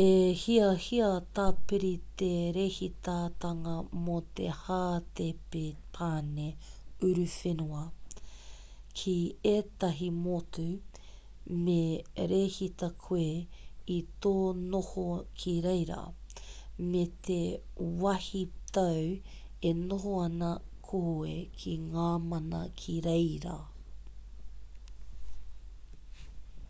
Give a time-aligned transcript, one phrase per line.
[0.00, 0.10] he
[0.40, 1.06] hiahia
[1.38, 1.88] tāpiri
[2.20, 2.26] te
[2.56, 3.72] rēhitatanga
[4.02, 5.62] mō te hātepe
[5.96, 6.44] pane
[7.08, 7.80] uruwhenua
[9.00, 9.16] ki
[9.54, 10.68] ētahi motu
[11.64, 11.78] me
[12.34, 13.26] rēhita koe
[13.96, 13.98] i
[14.28, 14.34] tō
[14.68, 15.08] noho
[15.42, 16.00] ki reira
[16.94, 17.40] me te
[18.06, 19.12] wāhitau
[19.72, 20.52] e noho ana
[20.92, 21.34] koe
[21.64, 23.58] ki ngā mana ki reira